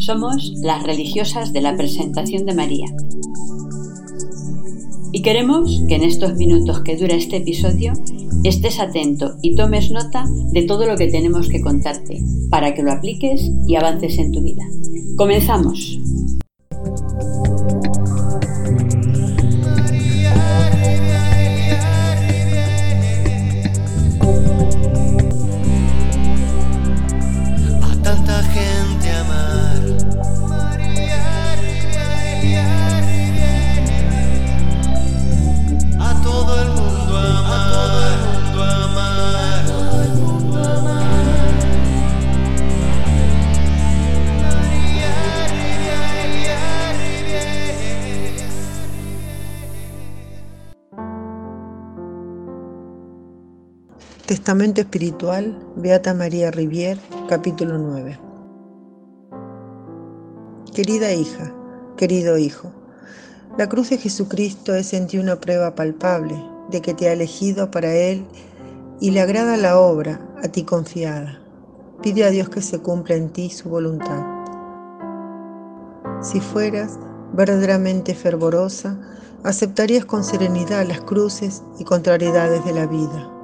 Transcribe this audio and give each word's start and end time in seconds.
Somos 0.00 0.54
las 0.62 0.82
religiosas 0.82 1.52
de 1.52 1.60
la 1.60 1.76
presentación 1.76 2.46
de 2.46 2.54
María. 2.54 2.86
Y 5.12 5.20
queremos 5.20 5.82
que 5.88 5.96
en 5.96 6.04
estos 6.04 6.36
minutos 6.36 6.80
que 6.80 6.96
dura 6.96 7.16
este 7.16 7.36
episodio 7.36 7.92
estés 8.42 8.80
atento 8.80 9.36
y 9.42 9.56
tomes 9.56 9.90
nota 9.90 10.24
de 10.52 10.62
todo 10.62 10.86
lo 10.86 10.96
que 10.96 11.08
tenemos 11.08 11.50
que 11.50 11.60
contarte 11.60 12.22
para 12.48 12.72
que 12.72 12.82
lo 12.82 12.92
apliques 12.92 13.50
y 13.68 13.76
avances 13.76 14.16
en 14.16 14.32
tu 14.32 14.40
vida. 14.40 14.64
Comenzamos. 15.16 15.98
Testamento 54.30 54.80
Espiritual, 54.80 55.58
Beata 55.74 56.14
María 56.14 56.52
Rivier, 56.52 56.96
capítulo 57.28 57.78
9. 57.78 58.16
Querida 60.72 61.12
hija, 61.12 61.52
querido 61.96 62.38
hijo, 62.38 62.70
la 63.58 63.68
cruz 63.68 63.90
de 63.90 63.98
Jesucristo 63.98 64.72
es 64.76 64.92
en 64.92 65.08
ti 65.08 65.18
una 65.18 65.40
prueba 65.40 65.74
palpable 65.74 66.40
de 66.70 66.80
que 66.80 66.94
te 66.94 67.08
ha 67.08 67.12
elegido 67.12 67.72
para 67.72 67.92
Él 67.92 68.24
y 69.00 69.10
le 69.10 69.20
agrada 69.20 69.56
la 69.56 69.80
obra 69.80 70.20
a 70.40 70.46
ti 70.46 70.62
confiada. 70.62 71.40
Pide 72.00 72.22
a 72.22 72.30
Dios 72.30 72.48
que 72.48 72.62
se 72.62 72.78
cumpla 72.78 73.16
en 73.16 73.30
ti 73.30 73.50
su 73.50 73.68
voluntad. 73.68 74.24
Si 76.22 76.38
fueras 76.38 77.00
verdaderamente 77.32 78.14
fervorosa, 78.14 78.96
aceptarías 79.42 80.04
con 80.04 80.22
serenidad 80.22 80.86
las 80.86 81.00
cruces 81.00 81.64
y 81.80 81.82
contrariedades 81.82 82.64
de 82.64 82.72
la 82.72 82.86
vida 82.86 83.39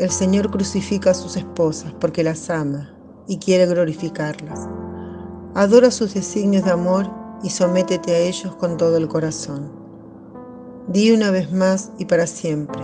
el 0.00 0.10
Señor 0.10 0.50
crucifica 0.50 1.10
a 1.10 1.14
sus 1.14 1.36
esposas 1.36 1.92
porque 2.00 2.24
las 2.24 2.48
ama 2.48 2.90
y 3.28 3.36
quiere 3.36 3.66
glorificarlas. 3.66 4.66
Adora 5.54 5.90
sus 5.90 6.14
designios 6.14 6.64
de 6.64 6.70
amor 6.70 7.10
y 7.42 7.50
sométete 7.50 8.14
a 8.14 8.18
ellos 8.18 8.56
con 8.56 8.78
todo 8.78 8.96
el 8.96 9.08
corazón. 9.08 9.70
Di 10.88 11.12
una 11.12 11.30
vez 11.30 11.52
más 11.52 11.92
y 11.98 12.06
para 12.06 12.26
siempre, 12.26 12.82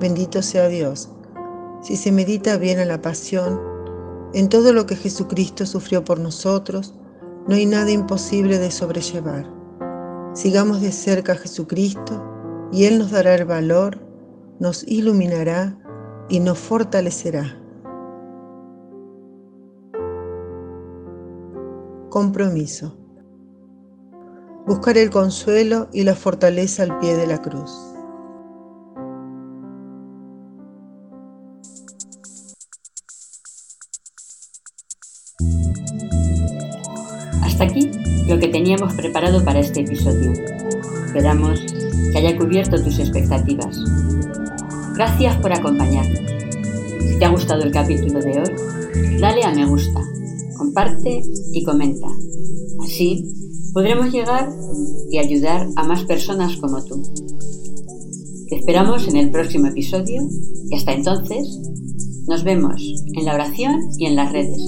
bendito 0.00 0.40
sea 0.40 0.68
Dios. 0.68 1.10
Si 1.82 1.96
se 1.96 2.10
medita 2.10 2.56
bien 2.56 2.78
a 2.78 2.86
la 2.86 3.02
pasión, 3.02 3.60
en 4.32 4.48
todo 4.48 4.72
lo 4.72 4.86
que 4.86 4.96
Jesucristo 4.96 5.66
sufrió 5.66 6.04
por 6.04 6.18
nosotros, 6.18 6.94
no 7.46 7.54
hay 7.54 7.66
nada 7.66 7.90
imposible 7.90 8.58
de 8.58 8.70
sobrellevar. 8.70 9.46
Sigamos 10.32 10.80
de 10.80 10.90
cerca 10.90 11.32
a 11.32 11.36
Jesucristo 11.36 12.24
y 12.72 12.84
Él 12.84 12.98
nos 12.98 13.10
dará 13.10 13.34
el 13.34 13.44
valor, 13.44 14.00
nos 14.58 14.84
iluminará 14.88 15.78
y 16.28 16.40
nos 16.40 16.58
fortalecerá. 16.58 17.58
Compromiso. 22.10 22.96
Buscar 24.66 24.98
el 24.98 25.10
consuelo 25.10 25.88
y 25.92 26.02
la 26.02 26.14
fortaleza 26.14 26.82
al 26.82 26.98
pie 26.98 27.16
de 27.16 27.26
la 27.26 27.40
cruz. 27.40 27.70
Hasta 37.42 37.64
aquí 37.64 37.90
lo 38.26 38.38
que 38.40 38.48
teníamos 38.48 38.94
preparado 38.94 39.44
para 39.44 39.60
este 39.60 39.80
episodio. 39.80 40.32
Esperamos 41.06 41.60
que 42.12 42.18
haya 42.18 42.36
cubierto 42.36 42.82
tus 42.82 42.98
expectativas 42.98 43.78
Gracias 44.96 45.36
por 45.42 45.52
acompañarnos. 45.52 46.20
Si 47.06 47.18
te 47.18 47.24
ha 47.26 47.28
gustado 47.28 47.62
el 47.62 47.70
capítulo 47.70 48.18
de 48.18 48.40
hoy, 48.40 49.18
dale 49.20 49.44
a 49.44 49.52
me 49.52 49.66
gusta, 49.66 50.00
comparte 50.56 51.22
y 51.52 51.62
comenta. 51.64 52.06
Así 52.82 53.30
podremos 53.74 54.10
llegar 54.10 54.48
y 55.10 55.18
ayudar 55.18 55.68
a 55.76 55.82
más 55.84 56.04
personas 56.04 56.56
como 56.56 56.82
tú. 56.82 57.02
Te 58.48 58.56
esperamos 58.56 59.06
en 59.08 59.16
el 59.16 59.30
próximo 59.30 59.66
episodio 59.66 60.22
y 60.70 60.74
hasta 60.74 60.94
entonces 60.94 61.60
nos 62.26 62.42
vemos 62.42 62.82
en 63.16 63.24
la 63.26 63.34
oración 63.34 63.78
y 63.98 64.06
en 64.06 64.16
las 64.16 64.32
redes. 64.32 64.62